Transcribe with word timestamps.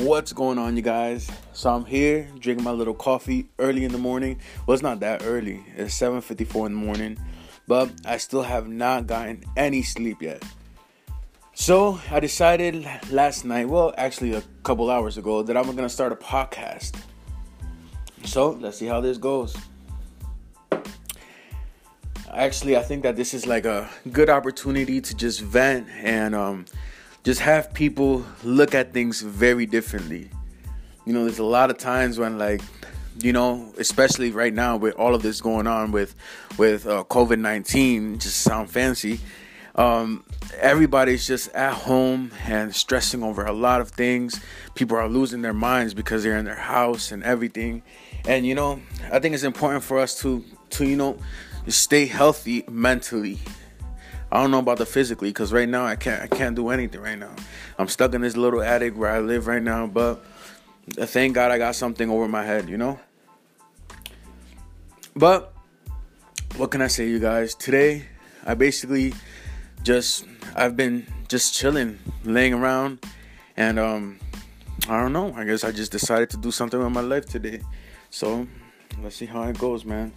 What's 0.00 0.34
going 0.34 0.58
on, 0.58 0.76
you 0.76 0.82
guys? 0.82 1.30
So 1.54 1.74
I'm 1.74 1.86
here 1.86 2.28
drinking 2.38 2.64
my 2.64 2.70
little 2.70 2.92
coffee 2.92 3.48
early 3.58 3.82
in 3.82 3.92
the 3.92 3.98
morning. 3.98 4.38
Well, 4.66 4.74
it's 4.74 4.82
not 4.82 5.00
that 5.00 5.22
early. 5.24 5.64
It's 5.74 5.94
7:54 5.94 6.66
in 6.66 6.72
the 6.72 6.78
morning, 6.78 7.18
but 7.66 7.90
I 8.04 8.18
still 8.18 8.42
have 8.42 8.68
not 8.68 9.06
gotten 9.06 9.42
any 9.56 9.82
sleep 9.82 10.20
yet. 10.20 10.42
So 11.54 11.98
I 12.10 12.20
decided 12.20 12.86
last 13.10 13.46
night, 13.46 13.70
well, 13.70 13.94
actually 13.96 14.34
a 14.34 14.42
couple 14.64 14.90
hours 14.90 15.16
ago, 15.16 15.42
that 15.42 15.56
I'm 15.56 15.64
gonna 15.74 15.88
start 15.88 16.12
a 16.12 16.16
podcast. 16.16 16.92
So 18.22 18.50
let's 18.50 18.76
see 18.76 18.86
how 18.86 19.00
this 19.00 19.16
goes. 19.16 19.56
Actually, 22.30 22.76
I 22.76 22.82
think 22.82 23.02
that 23.04 23.16
this 23.16 23.32
is 23.32 23.46
like 23.46 23.64
a 23.64 23.88
good 24.12 24.28
opportunity 24.28 25.00
to 25.00 25.16
just 25.16 25.40
vent 25.40 25.88
and 25.88 26.34
um, 26.34 26.66
just 27.26 27.40
have 27.40 27.74
people 27.74 28.24
look 28.44 28.72
at 28.72 28.92
things 28.92 29.20
very 29.20 29.66
differently. 29.66 30.30
You 31.04 31.12
know, 31.12 31.24
there's 31.24 31.40
a 31.40 31.44
lot 31.44 31.70
of 31.70 31.76
times 31.76 32.20
when 32.20 32.38
like 32.38 32.60
you 33.18 33.32
know, 33.32 33.72
especially 33.78 34.30
right 34.30 34.54
now 34.54 34.76
with 34.76 34.94
all 34.94 35.12
of 35.12 35.22
this 35.22 35.40
going 35.40 35.66
on 35.66 35.90
with 35.90 36.14
with 36.56 36.86
uh, 36.86 37.02
COVID 37.10 37.40
nineteen, 37.40 38.20
just 38.20 38.42
sound 38.42 38.70
fancy. 38.70 39.18
Um, 39.74 40.22
everybody's 40.60 41.26
just 41.26 41.48
at 41.52 41.72
home 41.72 42.30
and 42.44 42.72
stressing 42.72 43.24
over 43.24 43.44
a 43.44 43.52
lot 43.52 43.80
of 43.80 43.90
things. 43.90 44.40
People 44.76 44.96
are 44.96 45.08
losing 45.08 45.42
their 45.42 45.52
minds 45.52 45.94
because 45.94 46.22
they're 46.22 46.38
in 46.38 46.44
their 46.44 46.54
house 46.54 47.10
and 47.10 47.24
everything. 47.24 47.82
And 48.28 48.46
you 48.46 48.54
know, 48.54 48.80
I 49.10 49.18
think 49.18 49.34
it's 49.34 49.42
important 49.42 49.82
for 49.82 49.98
us 49.98 50.16
to 50.20 50.44
to 50.70 50.86
you 50.86 50.96
know 50.96 51.18
stay 51.66 52.06
healthy 52.06 52.62
mentally 52.70 53.40
I 54.30 54.40
don't 54.40 54.50
know 54.50 54.58
about 54.58 54.78
the 54.78 54.86
physically 54.86 55.30
because 55.30 55.52
right 55.52 55.68
now 55.68 55.86
I 55.86 55.96
can't 55.96 56.22
I 56.22 56.26
can't 56.26 56.56
do 56.56 56.70
anything 56.70 57.00
right 57.00 57.18
now. 57.18 57.34
I'm 57.78 57.88
stuck 57.88 58.14
in 58.14 58.22
this 58.22 58.36
little 58.36 58.62
attic 58.62 58.96
where 58.96 59.10
I 59.10 59.20
live 59.20 59.46
right 59.46 59.62
now, 59.62 59.86
but 59.86 60.24
thank 60.90 61.34
God 61.34 61.50
I 61.50 61.58
got 61.58 61.76
something 61.76 62.10
over 62.10 62.26
my 62.26 62.44
head, 62.44 62.68
you 62.68 62.76
know. 62.76 62.98
But 65.14 65.52
what 66.56 66.70
can 66.70 66.82
I 66.82 66.88
say, 66.88 67.08
you 67.08 67.18
guys? 67.18 67.54
Today 67.54 68.06
I 68.44 68.54
basically 68.54 69.14
just 69.82 70.26
I've 70.54 70.76
been 70.76 71.06
just 71.28 71.54
chilling, 71.54 71.98
laying 72.24 72.54
around, 72.54 73.04
and 73.56 73.78
um 73.78 74.18
I 74.88 75.00
don't 75.00 75.12
know. 75.12 75.32
I 75.34 75.44
guess 75.44 75.64
I 75.64 75.70
just 75.70 75.92
decided 75.92 76.30
to 76.30 76.36
do 76.36 76.50
something 76.50 76.78
with 76.80 76.92
my 76.92 77.00
life 77.00 77.26
today. 77.26 77.60
So 78.10 78.46
let's 79.02 79.16
see 79.16 79.26
how 79.26 79.42
it 79.44 79.58
goes, 79.58 79.84
man. 79.84 80.12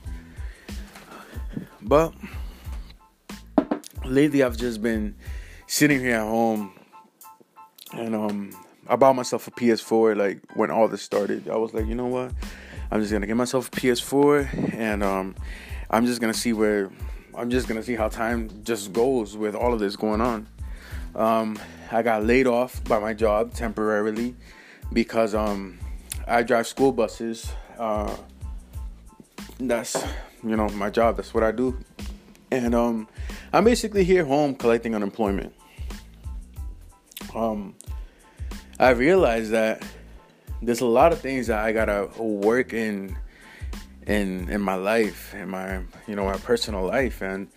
But 1.82 2.14
lately 4.10 4.44
I've 4.44 4.58
just 4.58 4.82
been 4.82 5.16
sitting 5.68 6.00
here 6.00 6.16
at 6.16 6.28
home 6.28 6.74
and 7.94 8.16
um 8.16 8.52
I 8.88 8.96
bought 8.96 9.16
myself 9.16 9.48
a 9.48 9.52
PS4 9.52 10.18
like 10.18 10.40
when 10.56 10.72
all 10.72 10.88
this 10.88 11.04
started. 11.04 11.48
I 11.48 11.56
was 11.58 11.74
like, 11.76 11.86
you 11.86 11.94
know 11.94 12.08
what? 12.08 12.32
I'm 12.92 13.02
just 13.02 13.12
gonna 13.12 13.28
get 13.28 13.38
myself 13.38 13.68
a 13.68 13.72
PS4 13.72 14.74
and 14.74 15.04
um 15.04 15.36
I'm 15.90 16.06
just 16.06 16.22
gonna 16.22 16.34
see 16.34 16.54
where 16.54 16.90
I'm 17.36 17.50
just 17.50 17.68
gonna 17.68 17.84
see 17.84 17.96
how 17.96 18.10
time 18.10 18.50
just 18.64 18.94
goes 18.94 19.38
with 19.38 19.56
all 19.56 19.74
of 19.74 19.80
this 19.80 19.96
going 19.96 20.22
on. 20.22 20.48
Um 21.16 21.60
I 21.92 22.02
got 22.02 22.26
laid 22.26 22.48
off 22.48 22.84
by 22.84 23.00
my 23.00 23.14
job 23.14 23.54
temporarily 23.54 24.36
because 24.92 25.36
um 25.36 25.78
I 26.28 26.44
drive 26.44 26.68
school 26.68 26.92
buses. 26.92 27.52
Uh 27.78 28.16
that's 29.60 30.04
you 30.44 30.56
know 30.56 30.70
my 30.70 30.90
job, 30.90 31.18
that's 31.18 31.34
what 31.34 31.44
I 31.44 31.52
do. 31.52 31.78
And 32.52 32.74
um 32.74 33.08
I'm 33.52 33.64
basically 33.64 34.04
here 34.04 34.26
home 34.26 34.56
collecting 34.56 34.94
unemployment. 34.96 35.54
Um, 37.34 37.76
I 38.80 38.92
realized 38.92 39.52
that 39.52 39.84
there's 40.62 40.82
a 40.82 40.86
lot 40.86 41.12
of 41.12 41.20
things 41.20 41.48
that 41.48 41.60
I 41.64 41.72
gotta 41.72 42.10
work 42.22 42.74
in 42.74 43.18
in 44.08 44.50
in 44.50 44.62
my 44.62 44.76
life, 44.76 45.34
in 45.34 45.50
my 45.50 45.82
you 46.08 46.16
know 46.16 46.26
my 46.26 46.38
personal 46.38 46.86
life, 46.86 47.22
and 47.22 47.48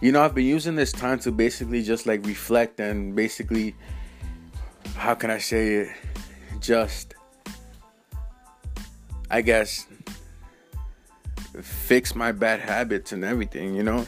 you 0.00 0.12
know 0.12 0.22
I've 0.22 0.34
been 0.34 0.46
using 0.46 0.74
this 0.74 0.92
time 0.92 1.18
to 1.20 1.32
basically 1.32 1.82
just 1.82 2.06
like 2.06 2.24
reflect 2.26 2.80
and 2.80 3.14
basically 3.14 3.74
how 4.96 5.14
can 5.14 5.30
I 5.30 5.38
say 5.38 5.74
it, 5.74 5.88
just 6.60 7.14
I 9.30 9.42
guess 9.42 9.86
fix 11.62 12.14
my 12.14 12.32
bad 12.32 12.60
habits 12.60 13.12
and 13.12 13.24
everything, 13.24 13.74
you 13.74 13.82
know. 13.82 14.06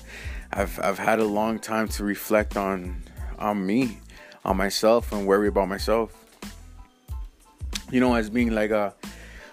I've 0.53 0.78
I've 0.81 0.99
had 0.99 1.21
a 1.21 1.25
long 1.25 1.59
time 1.59 1.88
to 1.88 2.05
reflect 2.05 2.56
on 2.56 3.03
on 3.38 3.65
me, 3.65 3.99
on 4.44 4.56
myself, 4.56 5.12
and 5.12 5.27
worry 5.27 5.49
about 5.49 5.69
myself. 5.69 6.12
You 7.91 8.00
know, 8.00 8.15
as 8.15 8.31
being 8.31 8.50
like 8.53 8.71
a 8.71 8.94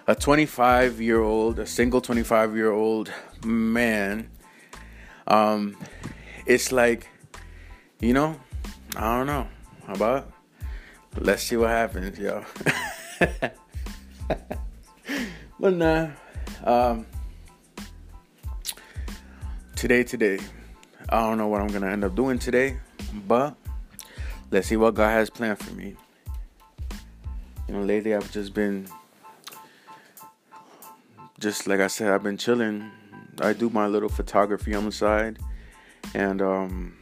a 0.06 0.14
25 0.14 1.00
year 1.00 1.20
old, 1.20 1.58
a 1.58 1.66
single 1.66 2.00
25 2.00 2.56
year 2.56 2.70
old 2.70 3.12
man, 3.44 4.30
um, 5.26 5.76
it's 6.46 6.72
like, 6.72 7.06
you 8.00 8.14
know, 8.14 8.40
I 8.96 9.18
don't 9.18 9.26
know. 9.26 9.46
How 9.86 9.92
about? 9.92 10.32
Let's 11.16 11.42
see 11.42 11.56
what 11.56 11.70
happens, 11.70 12.18
yo. 12.18 12.44
but 15.60 15.74
nah, 15.74 16.08
um, 16.64 17.06
today, 19.78 20.02
today, 20.02 20.40
I 21.08 21.20
don't 21.20 21.38
know 21.38 21.46
what 21.46 21.60
I'm 21.60 21.68
gonna 21.68 21.86
end 21.86 22.02
up 22.02 22.16
doing 22.16 22.40
today, 22.40 22.78
but 23.28 23.54
let's 24.50 24.66
see 24.66 24.76
what 24.76 24.96
God 24.96 25.10
has 25.10 25.30
planned 25.30 25.60
for 25.60 25.72
me. 25.72 25.94
You 27.68 27.74
know, 27.74 27.82
lately 27.82 28.12
I've 28.12 28.28
just 28.32 28.52
been, 28.54 28.88
just 31.38 31.68
like 31.68 31.78
I 31.78 31.86
said, 31.86 32.10
I've 32.10 32.24
been 32.24 32.36
chilling. 32.36 32.90
I 33.40 33.52
do 33.52 33.70
my 33.70 33.86
little 33.86 34.08
photography 34.08 34.74
on 34.74 34.84
the 34.84 34.90
side, 34.90 35.38
and 36.12 36.42
um, 36.42 36.96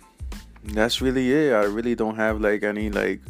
that's 0.63 1.01
really 1.01 1.33
it. 1.33 1.55
I 1.55 1.65
really 1.65 1.95
don't 1.95 2.17
have 2.17 2.43
like 2.43 2.63
any 2.63 2.91
like 2.91 3.23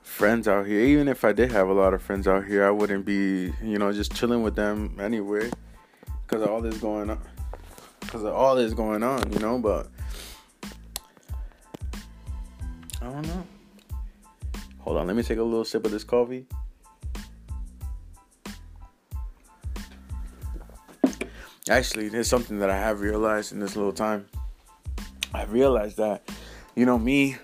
friends 0.00 0.48
out 0.48 0.66
here. 0.66 0.80
Even 0.80 1.08
if 1.08 1.26
I 1.26 1.32
did 1.32 1.52
have 1.52 1.68
a 1.68 1.74
lot 1.74 1.92
of 1.92 2.00
friends 2.00 2.26
out 2.26 2.46
here, 2.46 2.66
I 2.66 2.70
wouldn't 2.70 3.04
be, 3.04 3.52
you 3.62 3.76
know, 3.78 3.92
just 3.92 4.14
chilling 4.14 4.42
with 4.42 4.56
them 4.56 4.96
anyway, 4.98 5.50
because 6.26 6.42
all 6.48 6.62
this 6.62 6.78
going 6.78 7.10
on 7.10 7.20
because 8.12 8.26
of 8.26 8.34
all 8.34 8.54
this 8.54 8.74
going 8.74 9.02
on, 9.02 9.32
you 9.32 9.38
know. 9.38 9.58
But 9.58 9.88
I 13.00 13.06
don't 13.06 13.26
know. 13.26 13.46
Hold 14.80 14.98
on, 14.98 15.06
let 15.06 15.16
me 15.16 15.22
take 15.22 15.38
a 15.38 15.42
little 15.42 15.64
sip 15.64 15.86
of 15.86 15.92
this 15.92 16.04
coffee. 16.04 16.46
Actually, 21.70 22.08
there's 22.08 22.28
something 22.28 22.58
that 22.58 22.68
I 22.68 22.76
have 22.76 23.00
realized 23.00 23.52
in 23.52 23.60
this 23.60 23.76
little 23.76 23.92
time. 23.92 24.26
I 25.32 25.44
realized 25.44 25.96
that, 25.96 26.28
you 26.74 26.84
know, 26.84 26.98
me 26.98 27.36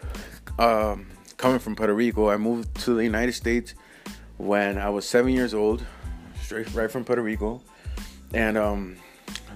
um, 0.58 1.06
coming 1.38 1.60
from 1.60 1.76
Puerto 1.76 1.94
Rico, 1.94 2.28
I 2.28 2.36
moved 2.36 2.74
to 2.82 2.94
the 2.94 3.04
United 3.04 3.32
States 3.32 3.74
when 4.36 4.76
I 4.76 4.90
was 4.90 5.08
seven 5.08 5.32
years 5.32 5.54
old, 5.54 5.82
straight 6.42 6.74
right 6.74 6.90
from 6.90 7.04
Puerto 7.04 7.22
Rico, 7.22 7.62
and 8.34 8.58
um, 8.58 8.96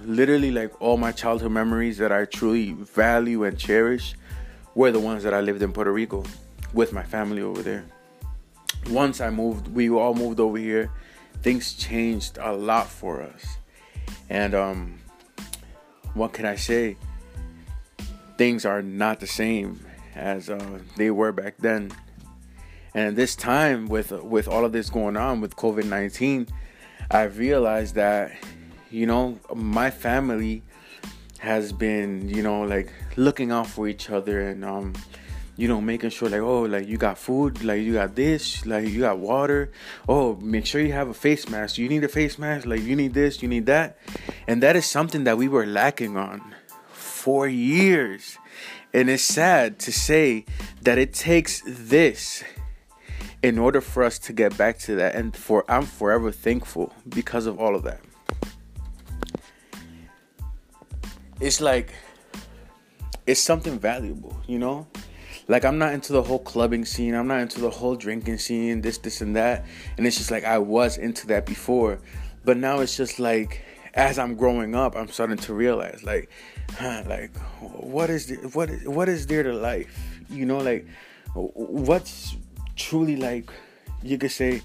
literally 0.05 0.51
like 0.51 0.81
all 0.81 0.97
my 0.97 1.11
childhood 1.11 1.51
memories 1.51 1.97
that 1.97 2.11
I 2.11 2.25
truly 2.25 2.73
value 2.73 3.43
and 3.43 3.57
cherish 3.57 4.15
were 4.75 4.91
the 4.91 4.99
ones 4.99 5.23
that 5.23 5.33
I 5.33 5.41
lived 5.41 5.61
in 5.61 5.71
Puerto 5.71 5.91
Rico 5.91 6.23
with 6.73 6.93
my 6.93 7.03
family 7.03 7.41
over 7.41 7.61
there. 7.61 7.85
Once 8.89 9.21
I 9.21 9.29
moved, 9.29 9.67
we 9.67 9.89
all 9.89 10.13
moved 10.13 10.39
over 10.39 10.57
here. 10.57 10.91
Things 11.41 11.73
changed 11.73 12.37
a 12.41 12.53
lot 12.53 12.87
for 12.87 13.21
us. 13.21 13.57
And 14.29 14.53
um 14.55 14.99
what 16.13 16.33
can 16.33 16.45
I 16.45 16.55
say? 16.55 16.97
Things 18.37 18.65
are 18.65 18.81
not 18.81 19.19
the 19.19 19.27
same 19.27 19.79
as 20.15 20.49
uh, 20.49 20.79
they 20.95 21.09
were 21.09 21.31
back 21.31 21.57
then. 21.57 21.91
And 22.93 23.15
this 23.15 23.35
time 23.35 23.87
with 23.87 24.11
with 24.11 24.47
all 24.47 24.65
of 24.65 24.71
this 24.71 24.89
going 24.89 25.17
on 25.17 25.41
with 25.41 25.55
COVID-19, 25.55 26.49
I 27.09 27.23
realized 27.23 27.95
that 27.95 28.31
you 28.93 29.07
know, 29.07 29.39
my 29.55 29.89
family 29.89 30.61
has 31.39 31.73
been, 31.73 32.29
you 32.29 32.43
know, 32.43 32.61
like 32.61 32.93
looking 33.17 33.51
out 33.51 33.65
for 33.65 33.87
each 33.87 34.11
other 34.11 34.41
and 34.41 34.63
um 34.63 34.93
you 35.55 35.67
know, 35.67 35.79
making 35.79 36.09
sure 36.09 36.29
like, 36.29 36.41
oh, 36.41 36.63
like 36.63 36.87
you 36.87 36.97
got 36.97 37.15
food, 37.15 37.63
like 37.63 37.81
you 37.81 37.93
got 37.93 38.15
this, 38.15 38.65
like 38.65 38.87
you 38.87 39.01
got 39.01 39.19
water. 39.19 39.71
Oh, 40.09 40.35
make 40.37 40.65
sure 40.65 40.81
you 40.81 40.93
have 40.93 41.09
a 41.09 41.13
face 41.13 41.47
mask. 41.47 41.77
You 41.77 41.87
need 41.87 42.03
a 42.03 42.07
face 42.07 42.39
mask, 42.39 42.65
like 42.65 42.81
you 42.81 42.95
need 42.95 43.13
this, 43.13 43.41
you 43.43 43.47
need 43.47 43.67
that. 43.67 43.97
And 44.47 44.63
that 44.63 44.75
is 44.75 44.87
something 44.87 45.25
that 45.25 45.37
we 45.37 45.47
were 45.47 45.65
lacking 45.65 46.17
on 46.17 46.55
for 46.91 47.47
years. 47.47 48.37
And 48.93 49.09
it's 49.09 49.23
sad 49.23 49.77
to 49.79 49.91
say 49.91 50.45
that 50.81 50.97
it 50.97 51.13
takes 51.13 51.61
this 51.67 52.43
in 53.43 53.59
order 53.59 53.81
for 53.81 54.03
us 54.03 54.17
to 54.19 54.33
get 54.33 54.57
back 54.57 54.79
to 54.79 54.95
that. 54.95 55.13
And 55.13 55.35
for 55.35 55.65
I'm 55.67 55.85
forever 55.85 56.31
thankful 56.31 56.93
because 57.07 57.45
of 57.45 57.59
all 57.59 57.75
of 57.75 57.83
that. 57.83 58.01
It's 61.39 61.61
like 61.61 61.93
it's 63.25 63.41
something 63.41 63.79
valuable, 63.79 64.37
you 64.47 64.59
know? 64.59 64.87
Like 65.47 65.65
I'm 65.65 65.77
not 65.77 65.93
into 65.93 66.13
the 66.13 66.23
whole 66.23 66.39
clubbing 66.39 66.85
scene. 66.85 67.13
I'm 67.13 67.27
not 67.27 67.41
into 67.41 67.59
the 67.59 67.69
whole 67.69 67.95
drinking 67.95 68.37
scene, 68.37 68.81
this, 68.81 68.97
this, 68.97 69.21
and 69.21 69.35
that. 69.35 69.65
And 69.97 70.07
it's 70.07 70.17
just 70.17 70.31
like 70.31 70.45
I 70.45 70.57
was 70.57 70.97
into 70.97 71.27
that 71.27 71.45
before, 71.45 71.99
but 72.45 72.57
now 72.57 72.79
it's 72.79 72.95
just 72.95 73.19
like 73.19 73.63
as 73.93 74.17
I'm 74.17 74.35
growing 74.35 74.73
up, 74.73 74.95
I'm 74.95 75.07
starting 75.09 75.37
to 75.37 75.53
realize 75.53 76.03
like, 76.03 76.29
huh, 76.77 77.03
like 77.07 77.35
what 77.59 78.09
is 78.09 78.27
the, 78.27 78.35
what 78.49 78.69
is, 78.69 78.87
what 78.87 79.09
is 79.09 79.27
there 79.27 79.43
to 79.43 79.53
life? 79.53 80.21
You 80.29 80.45
know, 80.45 80.57
like 80.57 80.87
what's 81.33 82.35
truly 82.75 83.15
like 83.15 83.51
you 84.01 84.17
could 84.17 84.31
say 84.31 84.61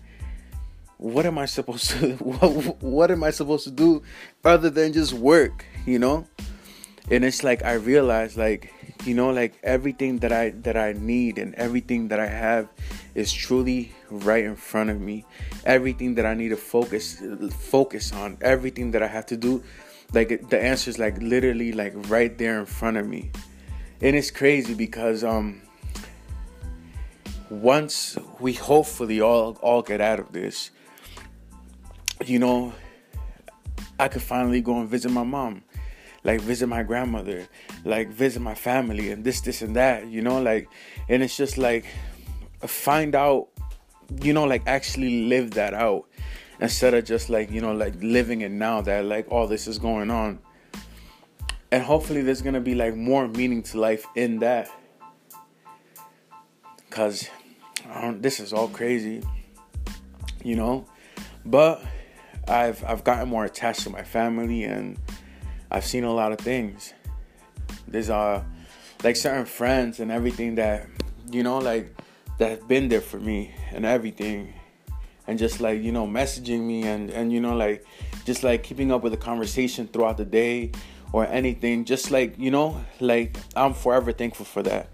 what 0.97 1.27
am 1.27 1.39
I 1.39 1.47
supposed 1.47 1.91
to 1.91 2.13
what, 2.19 2.83
what 2.83 3.11
am 3.11 3.23
I 3.23 3.31
supposed 3.31 3.65
to 3.65 3.71
do 3.71 4.03
other 4.45 4.71
than 4.71 4.93
just 4.93 5.13
work, 5.13 5.65
you 5.87 5.99
know? 5.99 6.27
And 7.11 7.25
it's 7.25 7.43
like 7.43 7.65
I 7.65 7.75
realize 7.75 8.37
like, 8.37 8.73
you 9.05 9.15
know, 9.15 9.31
like 9.31 9.59
everything 9.63 10.19
that 10.19 10.33
I 10.33 10.51
that 10.63 10.77
I 10.77 10.93
need 10.93 11.39
and 11.39 11.55
everything 11.55 12.09
that 12.09 12.21
I 12.21 12.27
have 12.27 12.69
is 13.15 13.33
truly 13.33 13.93
right 14.11 14.45
in 14.45 14.57
front 14.57 14.91
of 14.91 15.01
me. 15.01 15.25
Everything 15.65 16.15
that 16.17 16.27
I 16.27 16.35
need 16.35 16.51
to 16.51 16.57
focus 16.57 17.23
focus 17.51 18.13
on, 18.13 18.37
everything 18.41 18.91
that 18.91 19.03
I 19.03 19.07
have 19.07 19.27
to 19.27 19.37
do, 19.37 19.63
like 20.13 20.51
the 20.51 20.61
answer 20.61 20.91
is 20.91 20.99
like 20.99 21.17
literally 21.23 21.73
like 21.73 21.95
right 22.11 22.37
there 22.37 22.59
in 22.61 22.67
front 22.67 22.97
of 22.97 23.07
me. 23.07 23.31
And 24.01 24.15
it's 24.15 24.31
crazy 24.31 24.75
because 24.75 25.25
um 25.25 25.63
once 27.51 28.19
we 28.39 28.53
hopefully 28.53 29.21
all 29.21 29.59
all 29.63 29.83
get 29.83 30.01
out 30.01 30.21
of 30.21 30.33
this, 30.33 30.71
you 32.25 32.39
know, 32.39 32.75
I 33.99 34.09
could 34.09 34.23
finally 34.23 34.61
go 34.61 34.79
and 34.81 34.89
visit 34.89 35.11
my 35.11 35.25
mom, 35.25 35.63
like 36.29 36.43
visit 36.43 36.67
my 36.67 36.83
grandmother, 36.83 37.49
like 37.87 38.11
visit 38.11 38.41
my 38.41 38.55
family, 38.55 39.11
and 39.11 39.25
this, 39.25 39.41
this, 39.41 39.63
and 39.63 39.75
that, 39.77 40.09
you 40.09 40.21
know, 40.21 40.43
like, 40.43 40.69
and 41.09 41.23
it's 41.23 41.35
just 41.35 41.57
like 41.57 41.87
find 42.61 43.15
out, 43.15 43.49
you 44.21 44.35
know, 44.35 44.45
like 44.45 44.63
actually 44.67 45.25
live 45.25 45.53
that 45.53 45.73
out 45.73 46.05
instead 46.61 46.93
of 46.93 47.07
just 47.07 47.31
like, 47.31 47.51
you 47.51 47.63
know, 47.63 47.73
like 47.73 47.95
living 48.03 48.43
it 48.43 48.51
now 48.51 48.83
that 48.83 49.07
like 49.07 49.27
all 49.33 49.47
this 49.47 49.67
is 49.67 49.79
going 49.79 50.11
on. 50.11 50.39
And 51.73 51.83
hopefully 51.83 52.21
there's 52.21 52.43
gonna 52.43 52.61
be 52.61 52.75
like 52.75 52.95
more 52.95 53.27
meaning 53.27 53.63
to 53.63 53.81
life 53.81 54.05
in 54.15 54.41
that. 54.41 54.69
Cause 56.91 57.31
this 58.17 58.39
is 58.39 58.53
all 58.53 58.69
crazy, 58.69 59.23
you 60.45 60.57
know, 60.57 60.85
but 61.47 61.83
I've 62.47 62.85
I've 62.85 63.03
gotten 63.03 63.31
more 63.31 63.47
attached 63.47 63.81
to 63.85 63.91
my 63.91 64.03
family 64.03 64.65
and 64.65 64.99
I've 65.71 65.85
seen 65.85 66.05
a 66.05 66.13
lot 66.13 66.33
of 66.33 66.39
things. 66.39 66.95
There's 67.87 68.11
uh 68.11 68.43
like 69.05 69.17
certain 69.17 69.45
friends 69.45 70.01
and 70.01 70.11
everything 70.11 70.57
that 70.57 70.87
you 71.31 71.43
know 71.43 71.59
like 71.59 71.95
that 72.39 72.51
have 72.51 72.69
been 72.69 72.89
there 72.89 73.01
for 73.01 73.19
me 73.19 73.55
and 73.73 73.85
everything. 73.85 74.55
And 75.27 75.39
just 75.39 75.61
like 75.61 75.83
you 75.83 75.93
know 75.93 76.07
messaging 76.07 76.61
me 76.61 76.85
and 76.85 77.11
and 77.11 77.33
you 77.33 77.41
know 77.41 77.55
like 77.55 77.85
just 78.25 78.43
like 78.43 78.63
keeping 78.63 78.91
up 78.91 79.03
with 79.03 79.13
the 79.13 79.19
conversation 79.19 79.87
throughout 79.87 80.17
the 80.17 80.25
day 80.25 80.73
or 81.13 81.27
anything. 81.27 81.85
Just 81.85 82.11
like 82.11 82.39
you 82.39 82.51
know 82.51 82.83
like 83.01 83.37
I'm 83.55 83.75
forever 83.75 84.13
thankful 84.13 84.47
for 84.47 84.63
that. 84.63 84.89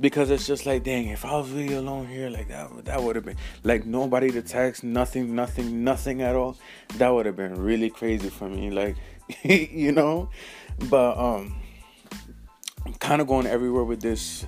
Because 0.00 0.30
it's 0.30 0.46
just 0.46 0.64
like 0.64 0.82
dang 0.82 1.08
if 1.08 1.26
i 1.26 1.36
was 1.36 1.50
really 1.50 1.74
alone 1.74 2.06
here 2.08 2.30
like 2.30 2.48
that 2.48 2.86
that 2.86 3.02
would 3.02 3.16
have 3.16 3.24
been 3.26 3.36
like 3.64 3.84
nobody 3.84 4.30
to 4.30 4.40
text 4.40 4.82
nothing 4.82 5.34
nothing 5.34 5.84
nothing 5.84 6.22
at 6.22 6.34
all. 6.34 6.56
That 6.96 7.10
would 7.10 7.26
have 7.26 7.36
been 7.36 7.54
really 7.62 7.90
crazy 7.90 8.30
for 8.30 8.48
me. 8.48 8.70
Like 8.70 8.96
you 9.42 9.92
know 9.92 10.28
but 10.88 11.16
um 11.18 11.54
i'm 12.86 12.94
kind 12.94 13.20
of 13.20 13.26
going 13.26 13.46
everywhere 13.46 13.84
with 13.84 14.00
this 14.00 14.44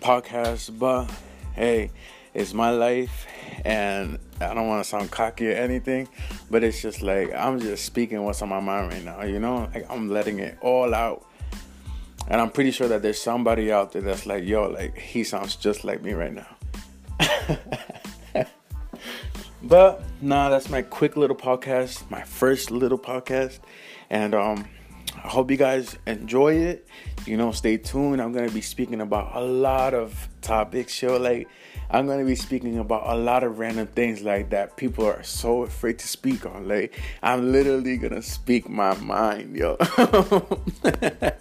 podcast 0.00 0.76
but 0.78 1.10
hey 1.54 1.90
it's 2.34 2.52
my 2.52 2.70
life 2.70 3.26
and 3.64 4.18
i 4.40 4.52
don't 4.54 4.68
want 4.68 4.82
to 4.82 4.88
sound 4.88 5.10
cocky 5.10 5.48
or 5.48 5.54
anything 5.54 6.08
but 6.50 6.62
it's 6.62 6.80
just 6.82 7.02
like 7.02 7.32
i'm 7.34 7.60
just 7.60 7.84
speaking 7.84 8.22
what's 8.22 8.42
on 8.42 8.48
my 8.48 8.60
mind 8.60 8.92
right 8.92 9.04
now 9.04 9.22
you 9.22 9.38
know 9.38 9.68
like 9.74 9.86
i'm 9.90 10.08
letting 10.08 10.38
it 10.38 10.56
all 10.60 10.94
out 10.94 11.26
and 12.28 12.40
I'm 12.40 12.50
pretty 12.50 12.72
sure 12.72 12.88
that 12.88 13.02
there's 13.02 13.20
somebody 13.20 13.70
out 13.70 13.92
there 13.92 14.02
that's 14.02 14.26
like, 14.26 14.44
yo, 14.44 14.68
like 14.68 14.98
he 14.98 15.22
sounds 15.22 15.54
just 15.56 15.84
like 15.84 16.02
me 16.02 16.12
right 16.12 16.34
now. 16.34 16.56
but 19.62 20.02
nah, 20.20 20.48
that's 20.48 20.68
my 20.68 20.82
quick 20.82 21.16
little 21.16 21.36
podcast, 21.36 22.10
my 22.10 22.22
first 22.22 22.70
little 22.72 22.98
podcast. 22.98 23.60
And 24.10 24.34
um 24.34 24.68
I 25.16 25.28
hope 25.28 25.50
you 25.50 25.56
guys 25.56 25.96
enjoy 26.06 26.54
it. 26.54 26.86
You 27.26 27.36
know, 27.36 27.50
stay 27.50 27.78
tuned. 27.78 28.20
I'm 28.20 28.32
gonna 28.32 28.50
be 28.50 28.60
speaking 28.60 29.00
about 29.00 29.34
a 29.34 29.40
lot 29.40 29.94
of 29.94 30.28
topics, 30.40 31.00
yo. 31.02 31.16
Like 31.16 31.48
I'm 31.90 32.06
gonna 32.06 32.24
be 32.24 32.36
speaking 32.36 32.78
about 32.78 33.04
a 33.06 33.16
lot 33.16 33.42
of 33.42 33.58
random 33.58 33.86
things 33.88 34.22
like 34.22 34.50
that 34.50 34.76
people 34.76 35.06
are 35.06 35.22
so 35.22 35.62
afraid 35.62 35.98
to 36.00 36.08
speak 36.08 36.46
on. 36.46 36.68
Like 36.68 37.00
I'm 37.22 37.52
literally 37.52 37.96
gonna 37.96 38.22
speak 38.22 38.68
my 38.68 38.94
mind, 38.98 39.56
yo. 39.56 39.76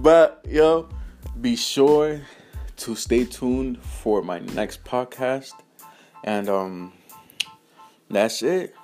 But 0.00 0.44
yo, 0.48 0.88
be 1.40 1.56
sure 1.56 2.22
to 2.78 2.94
stay 2.94 3.24
tuned 3.24 3.82
for 3.82 4.22
my 4.22 4.38
next 4.38 4.82
podcast. 4.82 5.52
And 6.24 6.48
um 6.48 6.92
that's 8.08 8.42
it. 8.42 8.74